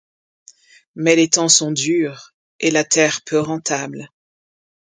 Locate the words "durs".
1.71-2.33